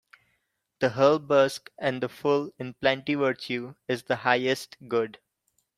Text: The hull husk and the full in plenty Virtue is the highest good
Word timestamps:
The 0.79 0.89
hull 0.89 1.19
husk 1.27 1.69
and 1.77 2.01
the 2.01 2.09
full 2.09 2.51
in 2.57 2.73
plenty 2.73 3.13
Virtue 3.13 3.75
is 3.87 4.01
the 4.01 4.15
highest 4.15 4.75
good 4.87 5.19